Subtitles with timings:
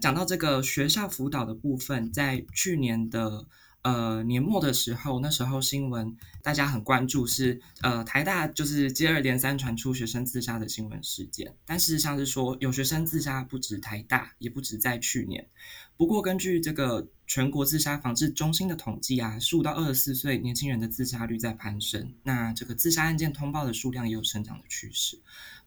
[0.00, 3.46] 讲到这个学校辅导的部分，在去年的。
[3.82, 11.54] 呃，年末的时候，那时候新闻大家很关注，是呃台大就是接二连三传出学生自杀的新闻事件。
[11.64, 15.48] 但事实上是说，有学生自杀不止台大，也不止在去年。
[15.96, 25.18] 不过根据这个全国自杀防治中心的统计啊，十五到二十四岁年轻人的自杀率在攀升，那这个自杀案件通报的数量也有成长的趋势。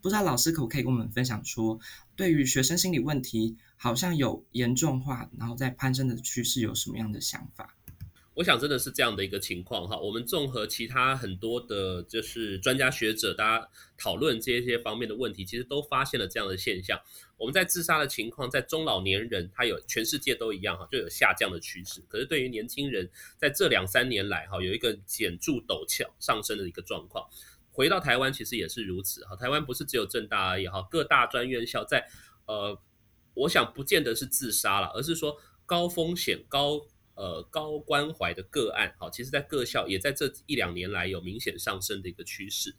[0.02, 1.80] 不知道老师可不可以跟我们分享说，
[2.22, 7.76] 对于学生心理问题好像有严重化，然后在攀升的趋势有什么样的想法？
[8.36, 17.02] 我想真的是这样的一个情况哈，我们综合其他很多的，就是专家学者，大家讨论这些方面的问题，其实都发现了这样的现象。
[17.38, 22.04] 我们在自杀的情况，在中老年人，他有全世界都一样哈，就有下降的趋势。
[22.08, 27.28] 可是对于年轻人，在这两三年来哈，有一个显著陡峭上升的一个状况。
[27.72, 29.36] 回到台湾，其实也是如此哈。
[29.36, 32.08] 台湾不是只有正大而已哈，各大专院校在
[32.46, 32.80] 呃，
[33.34, 36.82] 我想不见得是自杀了，而是说高风险高。
[37.14, 42.74] 呃，高关怀的个案，好，其实，在各校也在这一两年来有明显上升的一个趋势。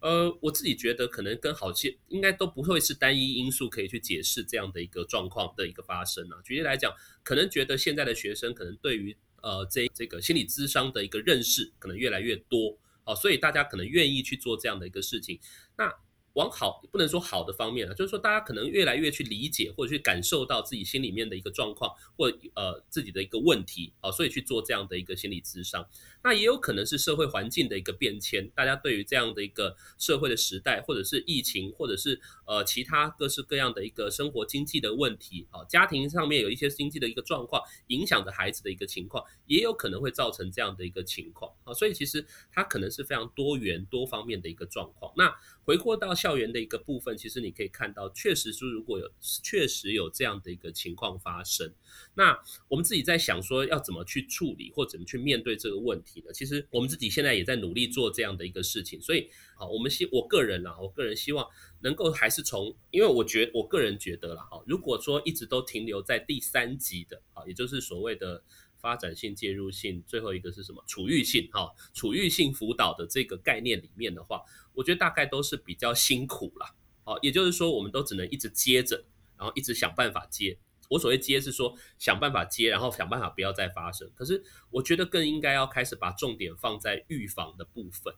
[0.00, 6.38] 呃，我自己觉得可能跟好些应该都不会是单一因素可以去解释这样的一个状况的一个发生啊。
[6.44, 6.94] 举例来讲，
[7.24, 15.38] 可能觉得现在的学生可能对于呃这这个心理咨商的一个认识可能越来越多，哦，所以大家可能愿意去做这样的一个事情。
[15.76, 15.92] 那
[16.34, 25.86] 往好不能说好的方面啊，就是说大家可能越来越去理解或者去感受到自己心里面的一个状况，或呃自己的一个问题哦，所以去做这样的一个心理咨商。
[26.24, 32.18] 那也有可能是社会环境的一个变迁，大家对于这样的一个社会的时代，或者是疫情，或者是
[32.52, 41.72] 呃其他各式各样的一个生活经济的问题啊，家庭上面有一些经济的一个状况，影响着孩子的一个情况，也有可能会造成这样的一个情况啊。
[41.72, 45.10] 所以其实它可能是非常多元多方面的一个状况。
[45.16, 45.34] 那
[45.64, 49.10] 回过到校园的一个部分，其实你可以看到，确实是如果有
[49.42, 51.72] 确实有这样的一个情况发生，
[52.14, 52.38] 那
[52.68, 56.32] 我们自己在想说要怎么去处理或怎么去面对这个问题呢？
[56.32, 59.30] 其实我们自己现在也在努力做这样的一个事情，所以
[59.62, 61.46] 好，我们希我个人啦，我个人希望
[61.82, 68.42] 能够还是从，因为我觉我个人觉得了哈，如果说一直都停留在第三级的啊，也就是所谓的。
[68.82, 70.82] 发展性、介入性，最后一个是什么？
[70.88, 74.42] 处遇性，哈，处遇性辅导的这个概念里面的话，
[74.74, 76.74] 我觉得大概都是比较辛苦了，
[77.04, 79.04] 好，也就是说，我们都只能一直接着，
[79.38, 80.58] 然后一直想办法接。
[80.90, 84.10] 我所谓接是说想办法接，然后想办法不要再发生。
[84.16, 84.42] 可是
[84.72, 88.12] 我觉得更应该要开始把重点放在预防的部分。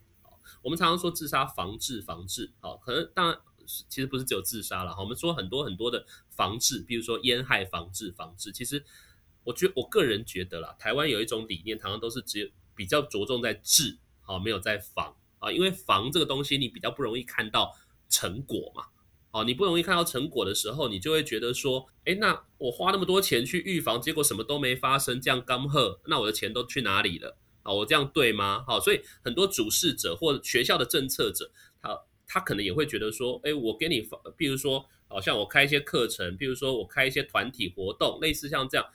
[0.62, 8.84] 我们常常说自杀防治，防治，好，可能当然其实不是只有自杀了，我们说很多很多的防治，比如说烟害防治，防治，其实。
[9.46, 17.76] 我觉我个人觉得啦，台湾有一种理念，常常都是只有比较着重在治，好，没有在防啊，因为防这个东西，你比较不容易看到
[18.08, 18.86] 成果嘛，
[19.32, 27.36] 哦，你不容易看到成果的时候，你就会觉得说，哎，那我花那么多钱去预防，结果什么都没发生，这样刚好，那我的钱都去哪里了？
[27.64, 28.62] 啊，我这样对吗？
[28.64, 31.50] 好，所以很多主事者或学校的政策者，
[31.82, 31.98] 他
[32.28, 38.86] 他可能也会觉得说，哎，我给你，比如说，好像我开一些课程，比如说我开一些团体活动，类似像这样。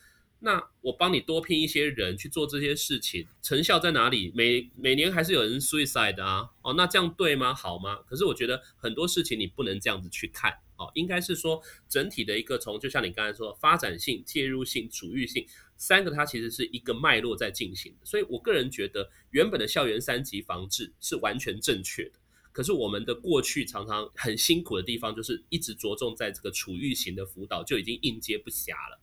[0.42, 4.32] 那我帮你多聘一些人去做这些事情，成效在哪里？
[4.34, 7.54] 每每年还是有人 suicide 啊，哦，那这样对吗？
[7.54, 7.98] 好吗？
[8.08, 15.46] 可是我觉得很多事情你不能这样子去看，哦，应该是说整体的一个从，就像你刚才说，发展性、介入性、处遇性
[15.78, 17.94] 三个，它其实是一个脉络在进行。
[18.04, 22.14] 所以我个人觉得，原本的校园三级防治是完全正确的，
[22.52, 29.00] 可是我们的过去常常很辛苦的地方，就是一直着重在这个处遇型的辅导就已经应接不暇了，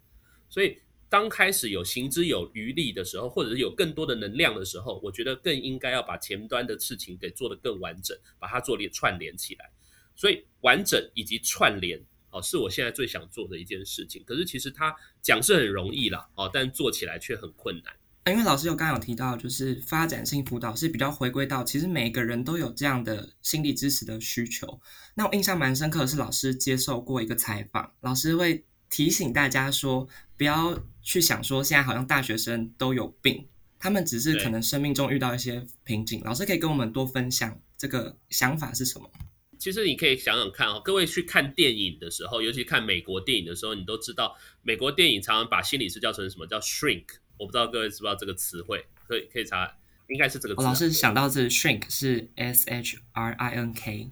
[0.49, 0.79] 所以。
[1.09, 9.71] 当开始有行之有余力的时候，或者是有更多的能量的时候，我觉得更应该要把前端的事情给做得更完整，把它做连串联起来。
[10.17, 12.01] 所以完整以及串联，
[12.31, 14.25] 哦，是我现在最想做的一件事情。
[14.27, 17.95] 可是其实它讲是很容易啦，哦，但做起来却很困难。
[18.33, 24.81] 因为老师有刚刚有提到，就是发展性辅导是比较回归到，其实每个人都有这样的心理支持的需求。
[25.15, 30.83] 那我印象蛮深刻的是，老师接受过一个采访，老师会提醒大家说，不要。
[31.07, 33.47] 去想说，现在好像大学生都有病，
[33.79, 36.21] 他们只是可能生命中遇到一些瓶颈。
[36.25, 39.09] 老师可以跟我们多分享这个想法是什么？
[39.59, 47.05] 其实你可以想想看哦，各位去看电影的时候，尤其看美国电影的时候，你都知道美国电影常常把心理师叫成什么叫 shrink。
[47.39, 49.77] 我不知道各位知不知道这个词汇，可以可以查，
[50.09, 50.55] 应该是这个。
[50.63, 54.11] 老师想到是 shrink 是 s h r i n k，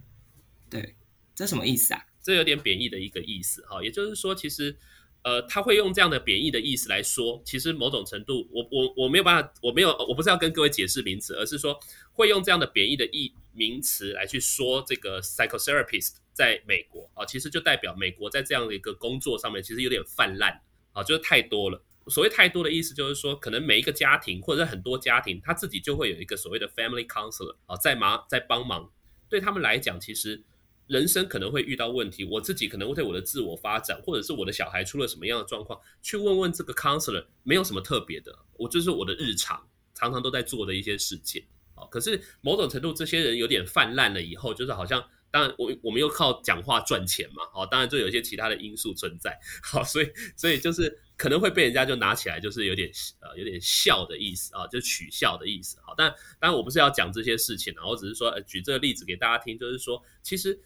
[0.68, 0.94] 对，
[1.34, 2.04] 这什么意思啊？
[2.22, 4.76] 这有点贬义的一个意思哈，也就是说，其实。
[5.24, 11.80] 呃，他会用这样的贬义的意思来说，其实某种程度，我我我没有办法，我没有，我不是要跟各位解释名词，而是说
[12.12, 20.60] 会用这样的贬义的意名词来去说这个 psychotherapist 在美国啊，其实就代表美国在这样的一个工作上面其实有点泛滥
[20.92, 21.82] 啊，就是太多了。
[22.08, 28.90] 所谓太多的意思就是说，可能每一个家庭或者很多家庭，他自己就会有一个所谓的 family counselor 啊，在忙在帮忙。
[29.30, 30.44] 对他们来讲，其实
[30.86, 41.44] 人生可能会遇到问题，我自己可能会对我的自我发展，或者是我的小孩出了什么样的状况，去问问这个 counselor，没有什么特别的，我就是我的日常，常常都在做的一些事情
[41.74, 41.84] 啊。
[41.90, 45.04] 可是某种程度，这些人有点泛滥了以后，就是好像。
[45.30, 52.88] 当然，我我们又靠讲话赚钱嘛，好，当然就有一些其他的因素存在，好，所以所以就是可能会被人家就拿起来，就是有点
[53.18, 56.08] 呃有点笑的意思啊，就取笑的意思，好，但
[56.38, 60.56] 当然我不是要讲这些事情啊，我只是说举这个例子给大家听，就是说其实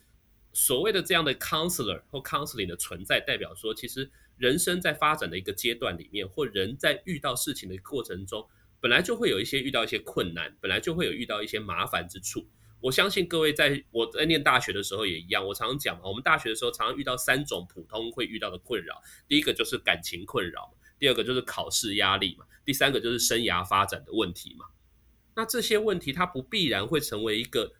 [0.53, 8.49] 所谓的这样的 counselor 或 counseling 的存在，代表说其实人生在发展的一个阶段里面，或人在遇到事情的过程中，
[8.81, 12.47] 本来就会有一些遇到一些困难，本来就会有遇到一些麻烦之处。
[12.81, 24.67] 我相信各位在我在念大学的时候也一样，我常常讲嘛，我们大学的时候常常遇到三种普通会遇到的困扰，第一个就是感情困扰，第二个就是考试压力嘛，第三个就是生涯发展的问题嘛。
[25.35, 27.73] 那这些问题它不必然会成为一个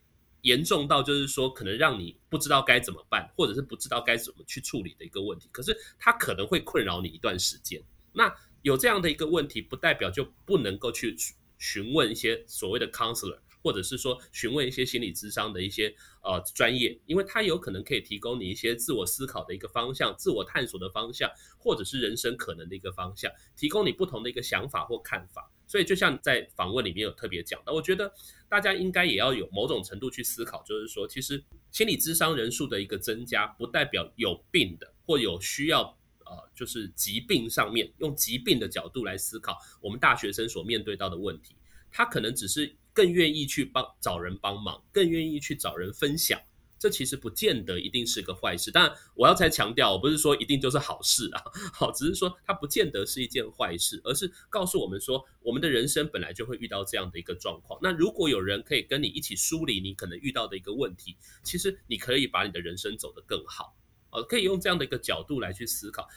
[0.49, 7.83] 严重到就是说可能让你不知道该怎么办，或者是不知道该怎么去处理的一个问题，可是它可能会困扰你一段时间。
[8.13, 11.15] 那有这样的一个问题，不代表就不能够去
[11.59, 13.39] 询问一些所谓的 counselor。
[13.61, 15.93] 或者是说询问一些心理智商的一些
[16.23, 21.29] 呃专业，因为它有可能可以提供你一些自我思考的一个方向、自我探索的方向，
[21.59, 25.51] 或者是人生可能的一个方向，提供你不同的一个想法或看法。
[25.69, 28.13] 所以就像在访问里面有特别讲到，我觉得
[28.49, 41.55] 大家应该也要有某种程度去思考，就是说，其实心理智商人数的一个增加，不代表有病的或有需要呃，就是疾病上面用疾病的角度来思考我们大学生所面对到的问题，
[41.93, 42.75] 他可能只是。
[42.95, 46.41] 更愿意去帮找人帮忙，更愿意去找人分享，
[46.79, 48.71] 这其实不见得一定是个坏事。
[48.71, 51.43] 但，我要再强调，我不是说一定就是好事啊，
[51.73, 57.79] 好，只是说它不见得是一件坏事，而是告诉我们说，我们的人生本来就会遇到这样的一个状况。
[57.83, 63.77] 那如果有人可以跟你一起梳理你可能遇到的一个问题，其实你可以把你的人生走得更好。
[64.11, 66.09] 呃，可以用这样的一个角度来去思考，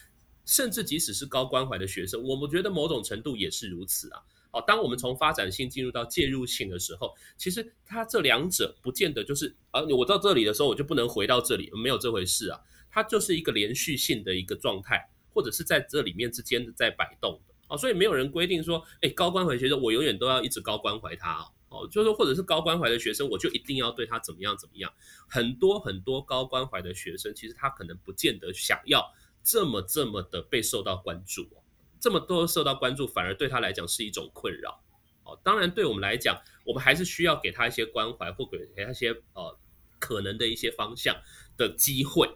[0.45, 4.21] 甚至即使是高关怀的学生，我们觉得某种程度也是如此啊。
[4.51, 12.59] 好，当我们从发展性进入到介入性的时候，其实它这两者不见得就是啊，我到这里的时候我就不能回到这里，没有这回事啊。
[12.91, 17.77] 它就是一个连续性的一个状态，或者是在这里面之间的在摆动的啊。
[17.77, 24.91] 所以没有人规定说，哎，高关怀学生我永远都要一直高关怀他哦，哦就是或者是高关怀的学生我就一定要对他怎么样怎么样。
[25.29, 29.09] 很多很多高关怀的学生，其实他可能不见得想要
[29.41, 31.60] 这么这么的被受到关注哦。
[32.01, 34.83] 这么多受到关注，反而对他来讲是一种困扰。
[35.23, 39.59] 哦，当然，对我们来讲，我们还是需要给他一些关怀，或给给他一些呃
[39.99, 41.15] 可能的一些方向
[41.55, 42.27] 的机会。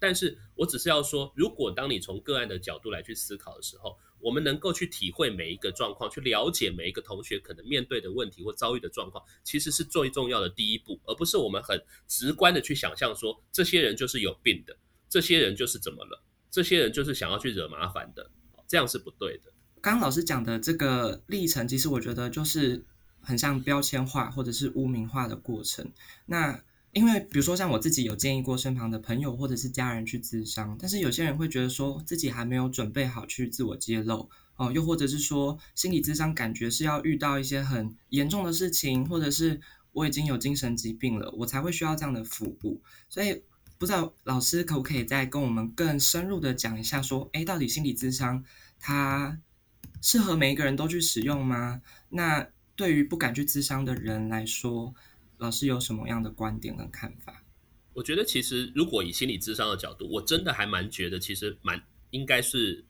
[0.00, 14.76] 但是我只是要说，如果当你从个案的角度来去思考的时候，我们能够去体会每一个状况，去了解每一个同学可能面对的问题或遭遇的状况，其实是最重要的第一步，而不是我们很直观的去想象说，这些人就是有病的，
[15.08, 18.30] 这些人就是怎么了，这些人就是想要去惹麻烦的。
[18.68, 19.50] 这样是不对的。
[19.80, 22.84] 刚刚老师讲的这个历程，其实我觉得就是
[23.20, 25.90] 很像标签化或者是污名化的过程。
[26.26, 39.60] 那因为比如说像我自己有建议过身旁的朋友或者是家人去自伤，但是有些人会觉得说自己还没有准备好去自我揭露哦，又或者是说心理咨商感觉是要遇到一些很严重的事情，或者是
[39.92, 43.42] 我已经有精神疾病了，我才会需要这样的服务，所以。
[43.78, 48.44] 不知道老师可不可以再跟我们更深入的讲一下，说，哎，到底心理咨商
[48.80, 49.40] 它
[50.02, 51.80] 适合每一个人都去使用吗？
[52.08, 54.92] 那对于不敢去咨商的人来说，
[55.36, 57.44] 老师有什么样的观点跟看法？
[57.94, 61.80] 我觉得其实如果以心理咨商的角度，我真的还蛮觉得，其实蛮
[62.10, 62.84] 应该是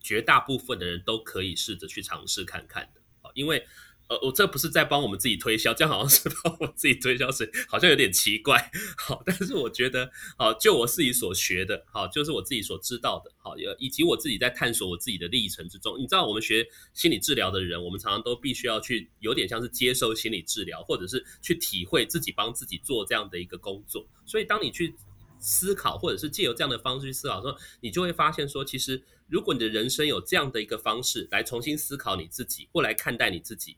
[0.00, 3.66] 绝大部分的人都可以试着去尝试看看的啊，因为。
[4.10, 8.68] 呃，我这不是在帮我们自己推销，这样好像是 帮我自己推销，是好像有点奇怪。
[8.98, 24.04] 好，但是我觉得，好，就我自己所学的，好，就是我自己所知道的，好，以及我自己在探索我自己的历程之中，你知道，我们学心理治疗的人，我们常常都必须要去有点像是接受心理治疗，或者是去体会自己帮自己做这样的一个工作。
[24.26, 24.92] 所以，当你去
[25.38, 33.76] 思考，或者是借由这样的方式去思考的时候，你就会发现说，其实如果你的人生有这样的一个方式来重新思考你自己，或来看待你自己。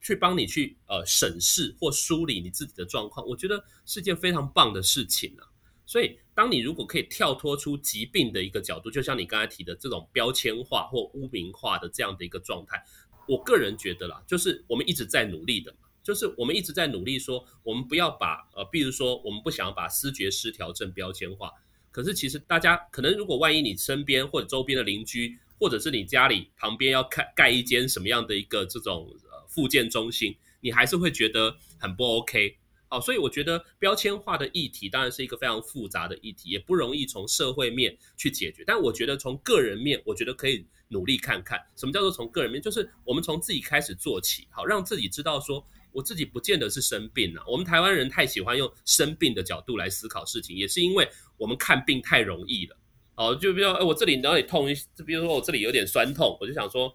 [0.00, 5.46] 去帮你去呃审视或梳理你自己的状况，我觉得是件非常棒的事情啊。
[5.86, 12.80] 所以，当你如果可以跳脱出疾病的一个角度，就像你刚才提的这种标签化或污名化的这样的一个状态，
[13.26, 15.74] 我个人觉得啦，就是我们一直在努力的。
[16.02, 21.50] 就是我们一直在努力说，我们不要把呃，比如说我们不想要把思觉失调症标签化。
[21.90, 29.12] 可是其实大家可能如果万一你身边或者周边的邻居，或者是你家里旁边要开盖一间什么样的一个这种
[29.50, 32.56] 复健中心，你还是会觉得很不 OK。
[32.92, 38.64] 好，所以我觉得标签化的议题当然是一个非常复杂的议题，也不容易从社会面去解决。
[38.66, 47.44] 但我觉得从个人面，我觉得可以努力看看什么叫做从个人面，就是我们从自己开始做起，好让自己知道说，我自己不见得是生病了。
[47.46, 52.76] 我们台湾人太喜欢用生病的角度来思考事情，也是因为我们看病太容易了。
[53.14, 54.66] 哦，就比如说哎，我这里哪里痛，
[54.96, 56.92] 就比如说我这里有点酸痛，我就想说。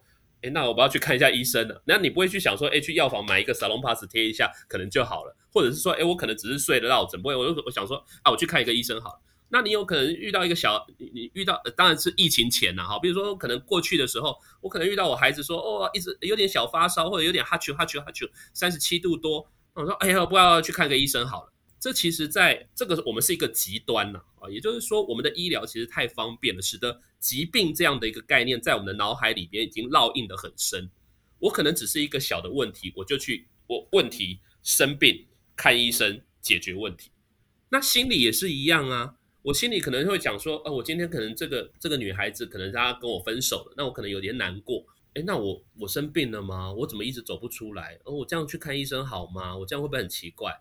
[0.50, 1.82] 那我不要去看一下医生了。
[1.86, 5.36] 那你不会去想说，哎，去药房买一个 Salon Pass 贴一下，可能就好了。
[5.52, 9.22] 或者是说，哎，我可能只是睡了闹枕，不会，我我想说，啊，我去看一个医生好了。
[9.50, 21.54] 那你有可能遇到一个小，你你遇到，当然是疫情前呐，哈，比如说可能过去的时候，我可能遇到我孩子说，哦，一直有点小发烧，或者有点哈啾哈啾哈啾，三十七度多，我说，哎呀，不要去看个医生好了。
[21.86, 30.90] 这其实，在这个我们是一个极端呐，啊，也就是说，我们的医疗其实太方便了，使得疾病这样的一个概念在我们的脑海里边已经烙印的很深。
[31.38, 37.12] 我可能只是一个小的问题，我就去我问题生病看医生解决问题。
[37.70, 39.14] 那心里也是一样啊，
[39.44, 44.84] 我心里可能会讲说，哦，我今天可能这个这个女孩子可能她跟我分手了，那我可能有点难过。
[45.14, 46.74] 诶，那我我生病了吗？
[46.74, 48.00] 我怎么一直走不出来？
[48.06, 49.56] 哦，我这样去看医生好吗？
[49.56, 50.52] 我这样会不会很奇怪？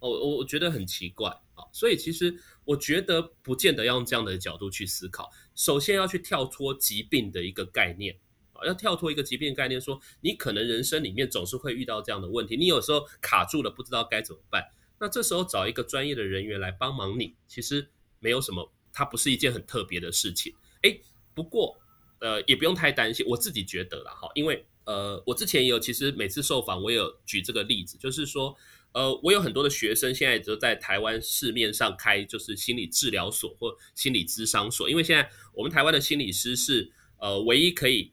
[0.00, 5.30] 哦，我我觉得很奇怪啊，所以其实我觉得不见得要用这样的角度去思考。
[5.54, 8.18] 首先要去跳脱疾病的一个概念
[8.54, 14.64] 啊，要跳脱一个疾病概念，说你可能人生里面总是会遇到这样的问题，你有时候卡住了，不知道该怎么办。
[14.98, 17.88] 那这时候找一个专业的人员来帮忙你，其实
[18.18, 20.54] 没有什么，它不是一件很特别的事情。
[20.82, 20.98] 哎，
[21.34, 21.78] 不过
[22.20, 28.56] 呃也不用太担心，我自己觉得了哈，因为呃我之前也有，其实每次受访我也有举这个例子，就是说。
[28.92, 34.90] 呃，我有很多的学生现在都在台湾市面上开，就是心理治疗所或心理咨商所。
[34.90, 38.10] 因为现在我们台湾的心理师是呃唯一可以，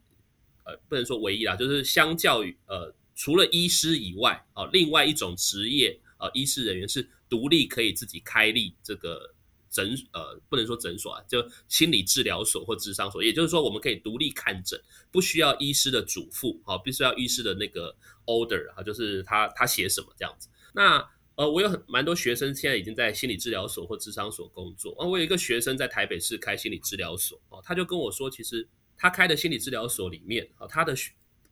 [0.62, 9.34] 呃不能说唯一啦，就是相较于呃除了医师以外，哦另外一种职业呃医师人员是独立可以自己开立这个
[9.78, 13.22] 诊呃不能说诊所啊，就心理治疗所或智商所。
[13.22, 14.80] 也就是说，我们可以独立看诊，
[15.12, 17.94] 不需要医师的嘱咐，好，必须要医师的那个
[18.26, 20.48] order 啊，就是他他写什么这样子。
[20.74, 24.92] 那呃，我有很蛮多学生现在已经在心理治疗所或智商所工作。
[24.98, 28.66] 啊，我有一个学生在台北市开心理治疗所，哦，他就跟我说，其实
[28.96, 30.92] 他开的心理治疗所里面，啊，他的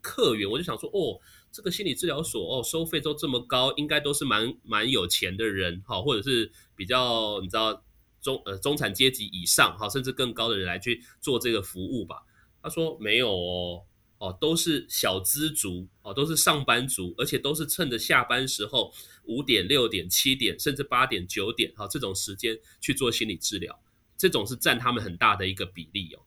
[0.00, 1.20] 客源，我就想说，哦，
[1.52, 7.84] 这个心理治疗所，哦，收费都这么高，应该都是蛮蛮有钱的人，哈，或者是比较你知道
[8.26, 12.24] 中呃中产阶级以上，哈，甚至更高的人来去做这个服务吧。
[12.62, 13.84] 他说没有哦。
[14.18, 18.90] 哦，都是小资族，哦，都是上班族，而且都是趁着下班时候
[19.24, 23.78] 五点、六点、七点，甚至八点、九点，哈，这种时间去做心理治疗，
[24.16, 26.24] 这种是占他们很大的一个比例哦。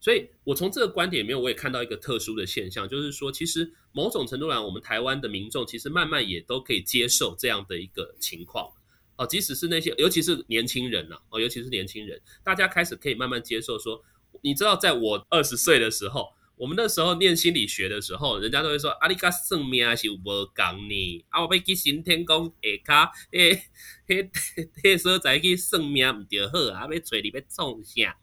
[0.00, 8.70] 所以我从这个观点里面，我也看到一个特殊的现象，就是说，其实某种程度上，我们台湾的民众其实慢慢也都可以接受这样的一个情况，
[9.22, 14.02] 哦，即使是那些，尤其是年轻人呐，哦，尤其是年轻人，大家开始可以慢慢接受说，
[14.40, 16.32] 你知道，在我二十岁的时候。
[16.56, 23.62] 我们那时候念心理学的时候，人家都会说：“阿里卡算命是无讲你，啊，我要去新天宫下骹，诶，
[24.06, 24.30] 迄
[24.82, 28.14] 迄所在去算命唔着好啊，要找你要创啥？”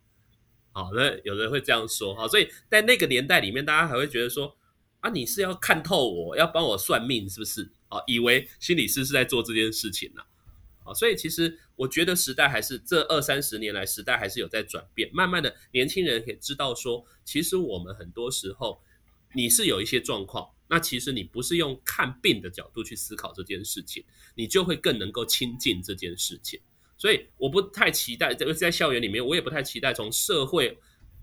[0.71, 4.55] 好，那有人会这样说，哈，所以在那个年代里面，大家还会觉得说
[5.01, 10.21] ：“啊，你是要看透我，要帮我算命，是不是？”啊，以为心理师是在做这件事情呢。
[10.21, 10.27] 啊，
[10.93, 15.09] 所以其实我觉得时代还是这二三十年来，时代还是有在转变。
[15.13, 18.81] 慢慢的，年轻人也知道说，其实我们很多时候
[19.33, 24.03] 你是有一些状况，那其实你不是用看病的角度去思考这件事情，
[24.35, 26.59] 你就会更能够亲近这件事情。
[26.97, 30.77] 所以我不太期待在在校园里面，我也不太期待从社会。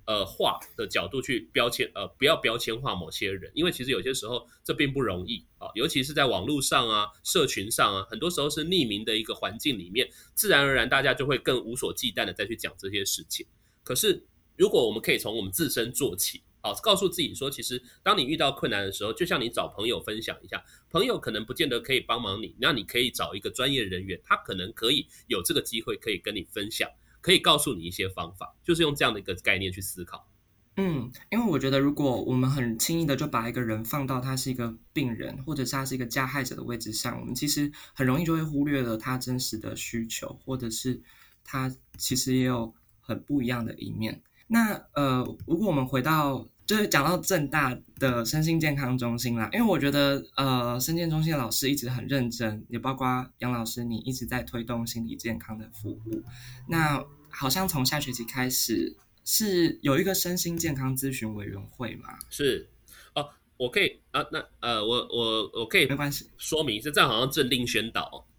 [0.06, 13.46] 呃，化的角度去标签，呃，不要标签化某些人，因为其实有些时候这并不容易啊，尤其是在网络上啊、社群上啊，很多时候是匿名的一个环境里面，自然而然大家就会更无所忌惮的再去讲这些事情。
[13.82, 26.90] 可是，如果我们可以从我们自身做起，好，告诉自己说，其实当你遇到困难的时候，就像你找朋友分享一下，朋友可能不见得可以帮忙你，那你可以找一个专业人员，他可能可以有这个机会可以跟你分享。
[27.24, 30.28] 可以告诉你一些方法，就是用这样的一个概念去思考。
[30.76, 41.00] 嗯，因为我觉得，如果我们很轻易的就把一个人放到他是一个病人，或者是他是一个加害者的位置上，我们其实很容易就会忽略了他真实的需求，或者是
[41.42, 44.22] 他其实也有很不一样的一面。
[44.46, 56.22] 那呃，如果我们回到就是讲到正大的身心健康中心啦，因为我觉得呃，身健中心的老师一直很认真，也包括杨老师，你一直在推动心理健康的服务。
[56.68, 62.18] 那好像从下学期开始是有一个身心健康咨询委员会嘛？
[62.30, 62.68] 是
[63.14, 63.28] 哦，
[63.58, 68.26] 我可以啊，那呃，我我我可以没关系，说明是这样，好像政令宣导，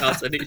[0.00, 0.40] 好政令。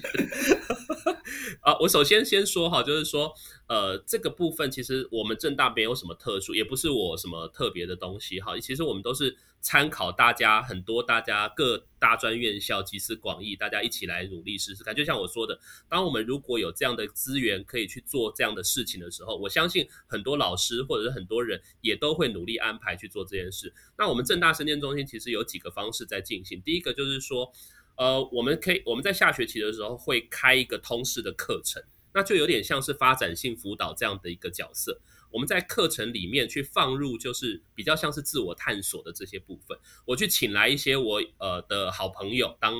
[1.61, 3.33] 啊，我首先先说哈，就是说，
[3.67, 8.57] 呃，这个部分其实我们正大没有什么特殊，也不是我什么特别的东西哈。
[8.59, 14.95] 其实我们都是参考大家很多大家各大专院校集思广益，大家一起来努力试试看。
[14.95, 23.73] 就像我说的，当我们如果有这样的资源可以去做这样的事情的时候，我相信很多老师或者是很多人也都会努力安排去做这件事。
[23.97, 27.51] 那我们正大生健中心其实有几个方式在进行，第一个就是说。
[27.97, 35.01] 呃，我们可以我们在下学期的时候会开一个通识的课程，那就有点像是发展性辅导这样的一个角色。
[35.29, 39.77] 我们在课程里面去放入，就是比较像是自我探索的这些部分。
[40.05, 42.73] 我去请来一些我呃的好朋友当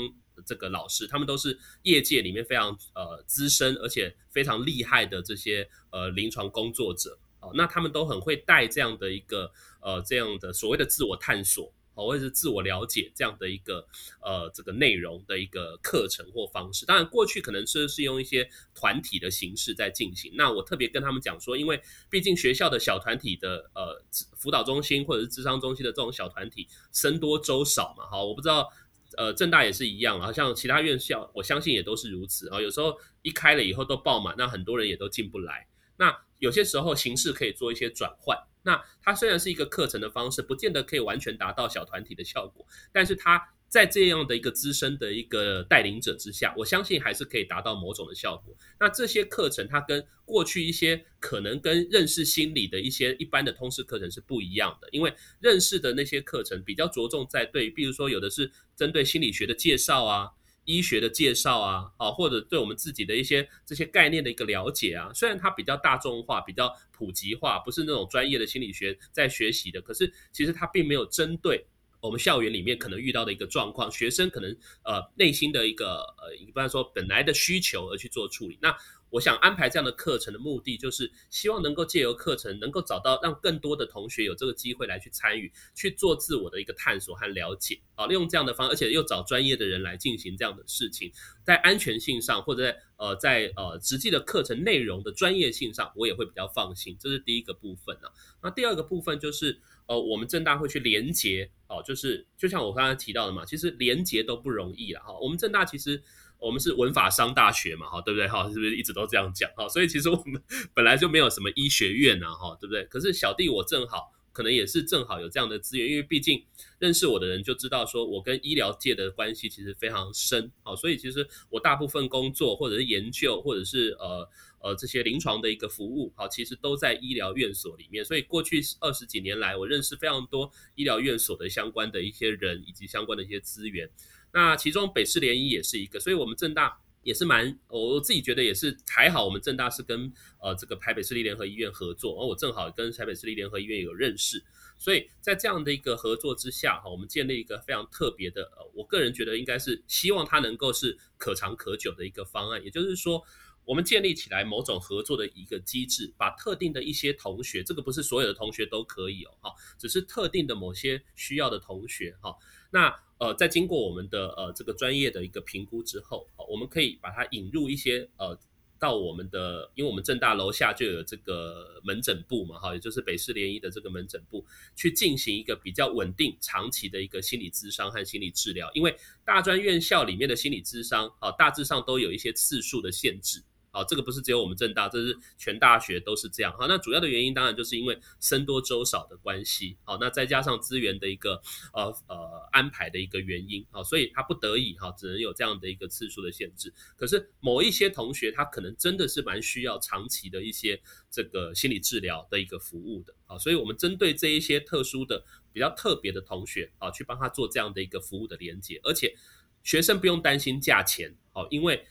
[0.46, 11.74] 这个老师，他们都是业界里面非常呃资深而且非常厉害的这些呃临床工作者哦，那他们都很会带这样的一个呃这样的所谓的自我探索。
[12.06, 13.88] 或者是自我了解这样的一个
[14.22, 20.32] 呃这个内容的一个课程或方式，当然过去可能是是用一些团体的形式在进行。
[20.36, 24.02] 那我特别跟他们讲说，因为毕竟学校的小团体的呃
[24.36, 28.70] 辅导中心或者是智商中心的这种小团体僧多粥少嘛，哈，我不知道
[29.18, 32.62] 呃正大也是一样，好像其他院校我相信也都是如此啊。
[32.62, 35.68] 有时候一开了以后都爆满，那很多人也都进不来。
[35.98, 38.38] 那有些时候形式可以做一些转换。
[38.68, 48.54] 那它虽然是一个课程的方式，不见得可以完全达到小团体的效果，但是它在这样的一个资深的一个带领者之下，我相信还是可以达到某种的效果。
[48.78, 60.32] 那这些课程它跟过去一些可能跟认识心理的一些一般的通识课程是不一样的，因为认识的那些课程比较着重在对，比如说有的是针对心理学的介绍啊。
[60.68, 71.66] 医学的介绍啊，啊，或者对我们自己的一些这些概念的一个了解啊，虽然它比较大众化、比较普及化，不是那种专业的心理学在学习的，可是其实它并没有针对
[72.02, 78.58] 我们校园里面可能遇到的一个状况，学生可能呃内心的一个呃，一般说本来的需求而去做处理。
[78.62, 78.76] 那
[79.10, 87.80] 我想安排这样的课程的目的，就是希望能够借由课程，能够找到让更多的同学有这个机会来去参与，去做自我的一个探索和了解。
[87.96, 91.10] 啊，利用这样的方，而且又找专业的人来进行这样的事情，
[91.46, 96.98] 在安全性上，或者在呃在呃实际的课程内容的专业性上，我也会比较放心。
[97.00, 98.10] 这是第一个部分呢。
[98.44, 99.58] 那第二个部分就是
[99.88, 105.18] 呃，我们正大会去连接，哦，就是就像我刚才提到的嘛，其实连接都不容易了哈。
[105.20, 106.04] 我们正大其实。
[106.40, 108.28] 我们是文法商大学嘛，哈，对不对？
[108.28, 109.50] 哈，是不是一直都这样讲？
[109.56, 110.40] 哈，所以其实我们
[110.72, 112.84] 本来就没有什么医学院呐，哈，对不对？
[112.84, 116.46] 可是小弟我正好，可能也是正好有这样的资源，因为毕竟
[116.78, 124.30] 认识我的人就知道，说我跟医疗界的关系其实非常深，好，所以其实我大部分工作或者是研究，或者是呃
[124.68, 128.04] 呃这些临床的一个服务，好，其实都在医疗院所里面。
[128.04, 133.90] 所以过去二十几年来，我认识非常多医疗院所的相关的一些人以及相关的一些资源。
[134.34, 144.44] 那其中北市联谊也是一个，所以我们正大也是蛮，我自己觉得也是还好，我们正大是跟呃这个台北市立联合医院合作，而我正好跟台北市立联合医院有认识，
[144.78, 153.24] 所以在这样的一个合作之下，哈，我们建立一个非常特别的，呃，我个人觉得应该是希望它能够是可长可久的一个方案，也就是说，
[153.68, 162.36] 我们建立起来某种合作的一个机制，把特定的一些同学，这个不是所有的同学都可以哦，哈，只是特定的某些需要的同学，哈，
[162.72, 162.96] 那。
[163.20, 168.38] 呃，在经过我们的呃这个专业的一个评估之后，我们可以把它引入一些呃
[168.78, 178.70] 到我们的，因为我们正大楼下就有这个门诊部嘛，哈，也就是北市联谊的这个门诊部，去进行一个比较稳定、长期的一个心理咨商和心理治疗。
[178.76, 183.42] 因为大专院校里面的心理咨商啊，大致上都有一些次数的限制。
[183.78, 186.52] 好，这个不是只有我们正大，这是全大学都是这样。
[186.58, 189.78] 好，那主要的原因当然就是因为僧多粥少的关系。
[189.84, 191.40] 好，那再加上资源的一个
[191.74, 193.64] 呃呃安排的一个原因。
[193.70, 196.74] 好，所以他不得已哈，只能有这样的一个次数的限制。
[196.96, 203.14] 可是某一些同学他可能真的是蛮需要长期的一些这个心理治疗的一个服务的。
[203.28, 209.16] 好，所以我们针对这一些特殊的、比较特别的同学啊，去帮他做这样的一个服务的连接，而且
[209.62, 211.16] 学生不用担心价钱。
[211.32, 211.86] 好，因为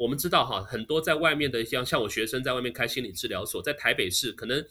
[0.00, 4.64] 我们知道哈，很多在外面的像像我学生在外面开心理治疗所，在台北市可能，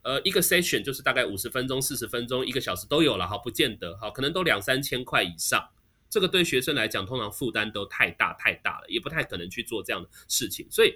[0.00, 5.62] 呃，一个 session 就是大概五十分钟、四十分钟、一个小时都有了哈，不见得哈，可能都两三千块以上。
[6.08, 10.66] 这个对学生来讲，通常负担都太大太大了，也不太可能去做这样的事情。
[10.70, 10.94] 所以，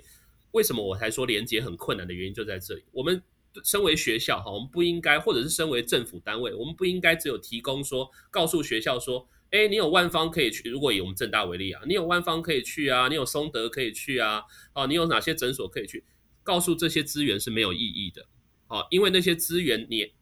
[0.53, 2.83] 为什么我才说连接很困难的原因就在这里。
[2.93, 3.23] 我们
[3.63, 10.69] 身为学校哈，我们不应该，或者是身为政府单位，我们不应该只有提供说，告诉学校说，哎，你有万方可以去。
[10.69, 14.43] 如果以我们正大为例啊，你有万方可以去啊，你有松德可以去啊，
[14.75, 16.05] 哦，你有哪些诊所可以去？
[16.43, 18.27] 告诉这些资源是没有意义的，
[18.69, 20.13] 哦，因为那些资源你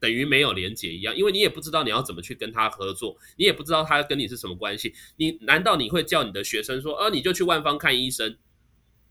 [0.00, 4.94] 等于没有连接一样，因为你也不知道你要怎么去跟他合作，你也不知道他跟你是什么关系。
[5.16, 8.36] 你难道你会叫你的学生说，呃，你就去万方看医生？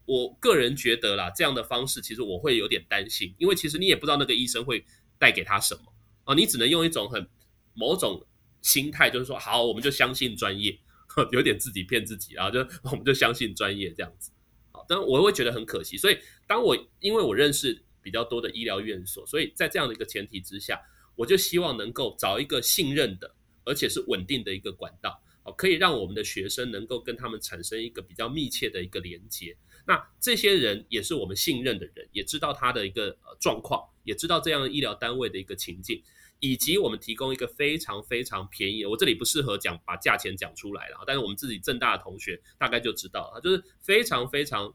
[0.06, 4.84] 我个人觉得啦，这样的方式其实我会有点担心，因为其实你也不知道那个医生会
[5.20, 5.82] 带给他什么
[6.24, 7.30] 啊，你只能用一种很
[7.74, 8.26] 某种
[8.62, 10.78] 心态，就是说好，我们就相信专业，
[11.32, 14.32] 有点自己骗自己啊，就 我们就相信专业这样子。
[14.72, 16.18] 好，但我会觉得很可惜，所以
[16.48, 20.80] 当我因为我认识比较多的医疗院所，所以在这样的一个前提之下，
[21.16, 29.56] 我就希望能够找一个信任的，而且是稳定的一个管道，好，可以让我们的学生能够跟他们产生一个比较密切的一个连接。
[29.88, 36.04] 那这些人也是我们信任的人，也知道他的一个呃状况，也知道这样的医疗单位的一个情境，
[36.40, 38.86] 以及我们提供一个非常非常便宜。
[38.86, 44.74] 我这里不适合讲把价钱讲出来了，但是我们自己正大的同学大概就知道了，就是非常非常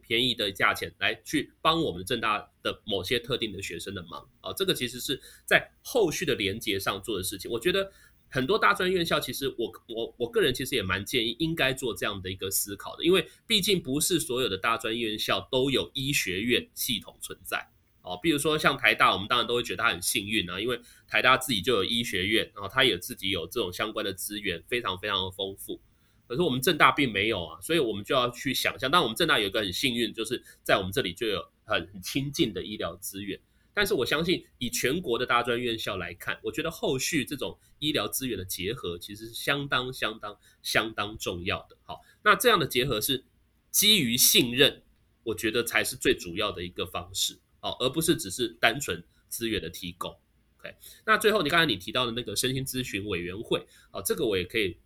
[0.00, 4.52] 便宜的价钱来去帮我们正大的某些特定的学生的忙啊。
[4.52, 7.92] 这个其实是在后续的连接上做的事情，我觉得。
[8.30, 17.64] 很多大专院校，其实我我我个人其实也蛮建议应该做这样的一个思考的，因为毕竟不是所有的大专院校都有医学院系统存在
[18.04, 18.16] 哦。
[18.22, 25.80] 比如说像台大，我们当然都会觉得他很幸运啊，因为台大自己就有医学院，然后他也自己有这种相关的资源，非常非常的丰富。
[26.28, 33.38] 可是我们正大并没有啊，所以我们就要去想象，但我们正大有一个很幸运，就是在我们这里就有很很亲近的医疗资源。
[33.76, 41.76] 但是我相信，以全国的大专院校来看，我觉得后续这种医疗资源的结合，其实是相当相当相当重要的。
[41.82, 43.24] 好，那这样的结合是
[43.72, 44.82] 基于信任，
[45.24, 50.16] 我觉得才是最主要的一个方式，哦，而不是只是单纯资源的提供。
[50.60, 50.72] OK，
[51.04, 54.76] 那最后你刚才你提到的那个身心咨询委员会，哦，这个我也可以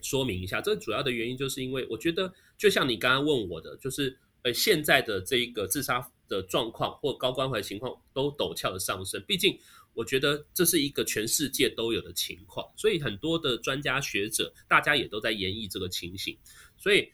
[0.00, 6.10] 说明一下，这主要的原因就是因为我觉得，就像你刚刚问我的，就是呃现在的这一个自杀。
[6.28, 9.58] 的状况或高关怀情况都陡峭的上升，毕竟
[9.92, 16.34] 我觉得这是一个全世界都有的情况，所以很多的专家学者大家也都在演绎这个情形。
[16.78, 17.12] 所以，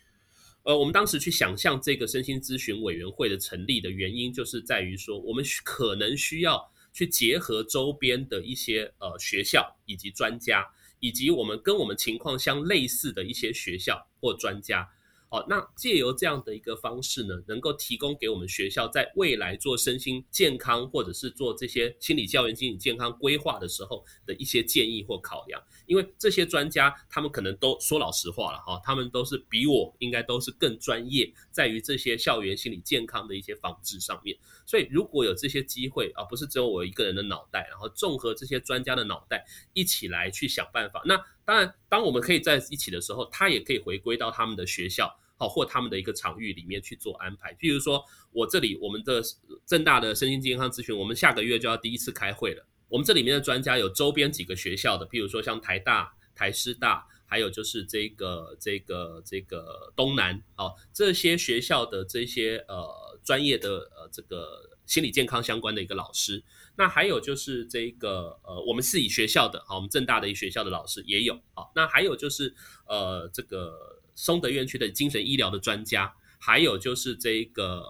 [0.68, 10.62] 呃，我们当时去想象这个身心咨询委员会的成立的原因，就是在于说，我们可能需要去结合周边的一些呃学校以及专家，
[11.00, 14.87] 以及我们跟我们情况相类似的一些学校或专家。
[15.31, 25.62] 好，那借由这样的一个方式呢，能够提供给我们学校在未来做身心健康，或者是做这些心理教育、心理健康规划的时候的一些建议或考量。
[25.85, 34.35] 因为这些专家，他们可能都说老实话了哈，他们都是比我应该都是更专业，在于这些校园心理健康的一些防治上面。
[34.64, 41.23] 所以如果有这些机会啊，不是只有我一个人的脑袋，然后综合这些专家的脑袋一起来去想办法，那。
[41.48, 47.54] 当然，当我们可以在一起的时候，他也可以回归到他们的学校，好或他们的一个场域里面去做安排。
[47.54, 49.22] 譬如说，我这里我们的
[49.64, 52.66] 正大的身心健康咨询，我们下个月就要第一次开会了。
[52.90, 66.42] 我们这里面的专家有周边几个学校的，譬如说像台大、台师大，还有就是这个这个这个东南，好这些学校的这些呃专业的呃这个心理健康相关的一个老师。
[66.77, 72.55] 那还有就是这个呃，我们是以学校的，好，我们正大的一学校的老师也有，好，那还有就是
[72.88, 77.85] 呃，这个松德院区的精神医疗的专家，还有就是这个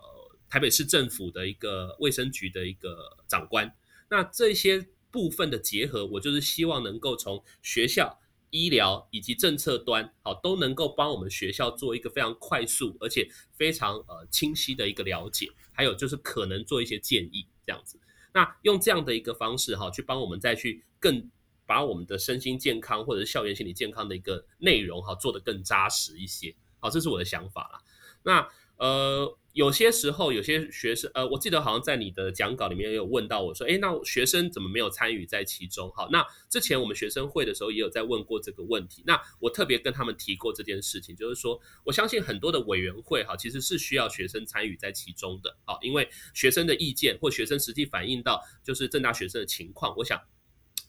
[0.51, 3.75] 台北市政府的一个卫生局的一个长官，
[4.11, 8.19] 那这些部分的结合，我就是希望能够从学校、
[8.51, 18.01] 医疗以及政策端，好，都能够帮我们学校做一个非常快速而且非常呃清晰的一个了解，还有就是可能做一些建议这样子。
[18.35, 21.31] 那用这样的一个方式哈，去帮我们再去更
[21.67, 27.81] 把我们的身心健康或者是校园心理健康的一个内容哈做得更扎实一些，好，这是我的想法啦。
[28.25, 29.37] 那呃。
[29.55, 35.91] 有些时候，有些学生，呃，我记得好像在你的讲稿里面也有问到我说，诶，那学生怎么没有参与在其中？
[35.97, 39.03] 好，那之前我们学生会的时候也有在问过这个问题。
[39.05, 50.21] 那我特别跟他们提过这件事情，就是说，我相信很多的委员会哈，其实是需要学生参与在其中的，好，因为学生的意见或学生实际反映到就是正大学生的情况，我想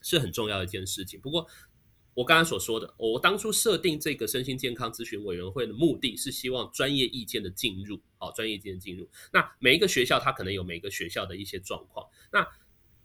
[0.04, 1.20] 是很重要的一件事情。
[1.20, 1.48] 不过。
[2.20, 9.08] 我刚刚所说的，我当初设定这个身心健康咨询委员会的目的是希望专业意见的进入，好，专业意见的进入。
[9.32, 12.46] 那每一个学校它可能有每个学校的一些状况，那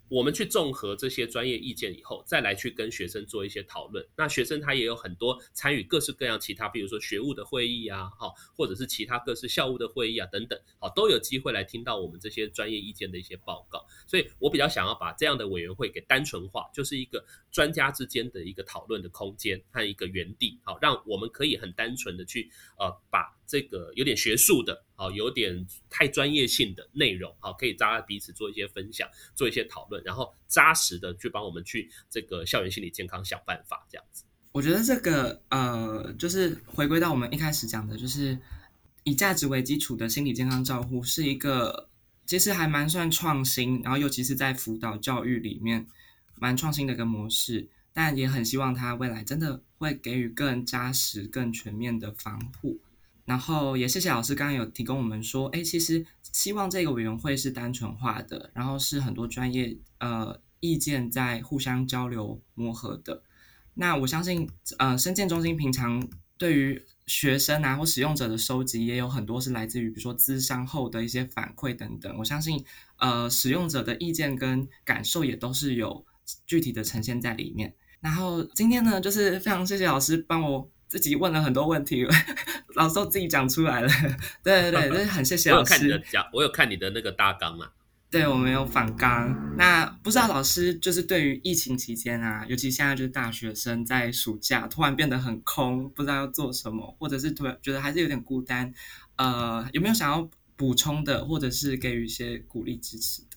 [0.08, 4.06] 我们去综合这些专业意见以后，再来去跟学生做一些讨论。
[4.16, 13.84] 那学生他也有很多参与各式各样其他，比如说学务的会议啊，好，或者是其他各式校务的会议啊等等，好，都有机会来听到我们这些专业意见的一些报告。
[14.06, 34.24] 所以我比较想要把这样的委员会给单纯化，就是一个专家之间的一个讨论的空间和一个园地，好，让我们可以很单纯的去呃把这个有点学术的，好，有点太专业性的内容，好，可以大家彼此做一些分享，做一些讨论，然后扎实的去帮我们去这个校园心理健康想办法，这样子。
[34.52, 38.38] 我觉得这个呃，就是回归到我们一开始讲的，就是
[39.02, 41.88] 以价值为基础的心理健康照护，是一个
[42.24, 45.86] 其实还蛮算创新，然后尤其是在辅导教育里面
[46.36, 52.78] 蛮创新的一个模式，但也很希望它未来真的会给予更扎实、更全面的防护。
[53.24, 63.22] 然后也谢谢老师刚刚有提供我们说，哎，其实希望这个委员会是单纯化的，然后是很多专业呃意见在互相交流磨合的。
[63.74, 66.06] 那我相信，呃，深建中心平常
[66.36, 72.14] 对于学生啊或使用者的收集，也有很多是来自于比如说咨商后的一些反馈等等。
[72.18, 72.62] 我相信，
[72.98, 76.04] 呃，使用者的意见跟感受也都是有
[76.46, 77.74] 具体的呈现在里面。
[78.00, 80.70] 然后今天呢，就是非常谢谢老师帮我。
[80.88, 82.06] 自己问了很多问题，
[82.74, 83.88] 老师都自己讲出来了。
[84.42, 85.74] 对 对对， 就是很谢谢老师。
[85.74, 87.68] 我有看你的讲，我有看你的那个大纲嘛。
[88.10, 89.56] 对，我们有反纲。
[89.56, 98.72] 那不知道老师就是对于疫情期间啊，尤其现在就是大学生在暑假突然变得很空，不知道要做什么，或者是突然觉得还是有点孤单，
[99.16, 103.33] 呃，有没有想要补充的，或者是给予一些鼓励支持的？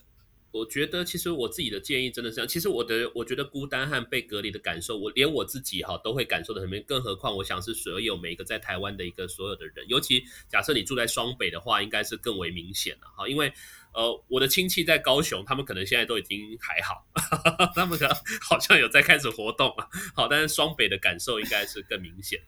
[0.58, 2.48] 我觉得其实我自己的建议真的是这样。
[2.48, 13.28] 其实我的我觉得孤单和被隔离的感受，我连我自己哈都会感受的很明更何况我想是所有每一个在台湾的一个所有的人，尤其假设你住在双北的话，应该是更为明显了哈。
[13.28, 13.54] 因为
[13.94, 17.06] 呃我的亲戚在高雄，他们可能现在都已经还好，
[17.76, 17.98] 他们
[18.42, 19.88] 好像有在开始活动了。
[20.16, 22.42] 好，但是双北的感受应该是更明显。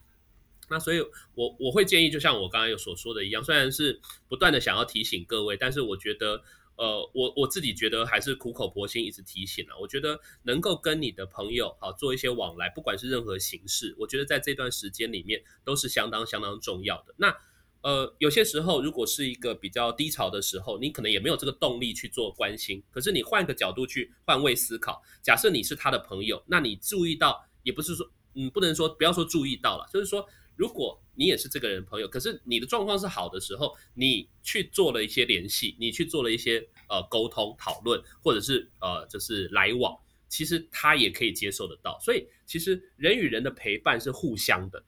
[0.68, 1.00] 那所以，
[1.34, 6.42] 我我会建议，就像我刚刚有所说的一样，虽然是不断的想要提醒各位，但是我觉得。
[6.80, 9.78] 呃，我我自己觉得还是苦口婆心一直提醒了。
[9.78, 17.14] 我觉得能够跟你的朋友好做一些往来，不管是任何形式，我觉得在这段时间里面都是相当相当重要的。
[17.18, 17.36] 那
[17.82, 22.82] 呃，有些时候如果是一个比较低潮的时候，你可能也没有这个动力去做关心。
[22.90, 30.26] 可是你换个角度去换位思考，假设你是他的朋友，那你注意到，也不是说，嗯，不能说不要说注意到了，就是说。
[30.60, 41.98] 如果你也是这个人朋友，可是你的状况是好的时候，你去做了一些联系，你去做了一些呃沟通讨论，或者是呃就是来往，其实他也可以接受得到。
[42.02, 44.84] 所以其实人与人的陪伴是互相的。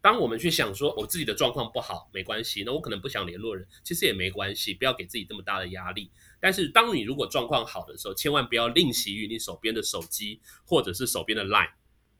[0.00, 6.12] 当我们去想说我自己的状况不好没关系，那我可能不想联络人，其实也没关系，不要给自己这么大的压力。
[6.40, 11.72] 但是当你如果状况好的时候，千万不要吝惜于你手边的手机或者是手边的 Line。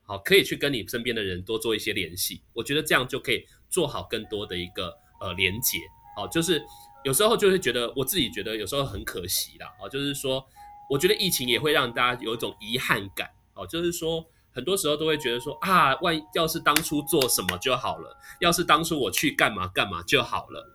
[0.09, 5.77] 好，可以去跟你身边的人多做一些联系，我觉得这样就可以做好更多的一个呃连接。
[6.16, 6.64] 好，就是
[7.05, 9.66] 有时候就会觉得我自己觉得有时候很可惜啦。
[9.79, 10.42] 哦，就是说，
[10.88, 13.29] 我觉得疫情也会让大家有一种遗憾感。
[13.53, 20.66] 哦，就是说，很多时候都会觉得说啊，万一要是当初做什么就好了，要是当初我去干嘛干嘛就好了。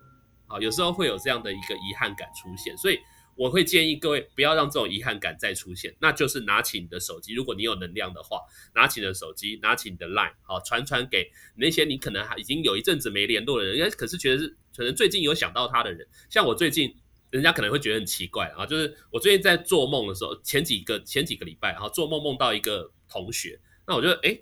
[0.45, 2.99] 好，有时候会有这样的一个遗憾感出现，所以。
[3.35, 8.39] 我会建议各位不要让这种遗憾感再出现，那就是拿起你的手机，如果你有能量的话，
[8.75, 16.95] 拿起你的手机，拿起你的 Line，好传传给那些你可能还已经有一阵子没联络的人，可是觉得是可能最近有想到他的人，像我最近，
[17.29, 24.39] 人家可能会觉得很奇怪啊，就是我最近在做梦的时候，前几个前几个礼拜，然后做梦梦到一个同学，那我觉得哎。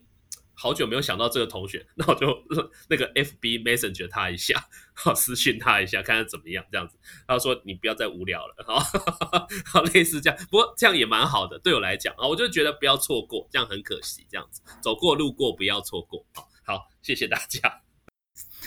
[0.61, 2.27] 好久没有想到这个同学，那我就
[2.87, 6.99] 那个 F B Messenger 他一下， 好私讯他一下，看看怎么样这样子。
[7.27, 8.53] 他说你不要再无聊了，
[9.65, 10.39] 好，类似这样。
[10.51, 14.23] 不过这样也蛮好的，对我来讲啊，我就觉得不要错过，这样很可惜。
[14.29, 16.23] 这样子走过路过不要错过。
[16.31, 17.81] 好，好，谢谢大家。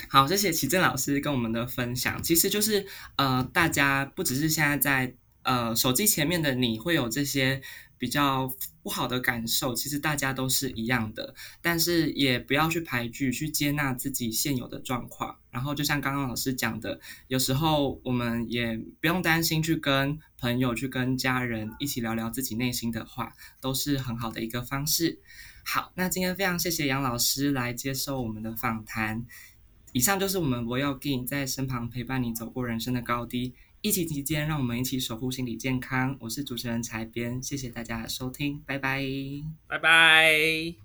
[0.09, 2.21] 好，谢谢奇正老师跟我们的分享。
[2.21, 7.61] 其实就是呃，大家不只是现在在呃手机前面的你会有这些。
[7.97, 8.51] 比较
[8.83, 15.37] 不好的感受，其实大家都是一样的，但是也不要去排拒，去接纳自己现有的状况。
[15.49, 23.31] 然后就像刚刚老师讲的，有时候我们也不用担心去跟朋友、去跟家人一起聊聊自己内心的话，
[23.61, 25.19] 都是很好的一个方式。
[25.63, 29.25] 好，那今天非常谢谢杨老师来接受我们的访谈。
[29.93, 33.55] 以上就是我们 Royal Gain 在身旁陪伴你走过人生的高低。
[33.85, 36.17] 疫情期间，让我们一起守护心理健康。
[36.19, 39.05] 我是主持人柴编，谢谢大家的收听，拜拜，
[39.67, 40.75] 拜拜。